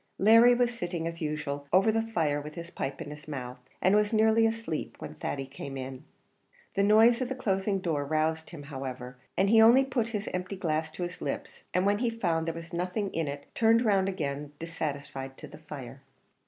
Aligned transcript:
Larry 0.17 0.55
was 0.55 0.73
sitting, 0.75 1.05
as 1.05 1.21
usual, 1.21 1.67
over 1.71 1.91
the 1.91 2.01
fire 2.01 2.41
with 2.41 2.55
his 2.55 2.71
pipe 2.71 3.01
in 3.03 3.11
his 3.11 3.27
mouth, 3.27 3.59
and 3.83 3.95
was 3.95 4.11
nearly 4.11 4.47
asleep, 4.47 4.95
when 4.97 5.13
Thady 5.13 5.45
came 5.45 5.77
in. 5.77 6.05
The 6.73 6.81
noise 6.81 7.21
of 7.21 7.29
the 7.29 7.35
closing 7.35 7.77
door 7.79 8.03
roused 8.03 8.49
him, 8.49 8.63
however; 8.63 9.17
but 9.37 9.49
he 9.49 9.61
only 9.61 9.85
put 9.85 10.09
his 10.09 10.27
empty 10.33 10.55
glass 10.55 10.89
to 10.93 11.03
his 11.03 11.21
lips, 11.21 11.65
and 11.71 11.85
when 11.85 11.99
he 11.99 12.09
found 12.09 12.47
there 12.47 12.55
was 12.55 12.73
nothing 12.73 13.13
in 13.13 13.27
it 13.27 13.43
he 13.43 13.51
turned 13.53 13.85
round 13.85 14.09
again 14.09 14.53
dissatisfied 14.57 15.37
to 15.37 15.47
the 15.47 15.59
fire. 15.59 16.01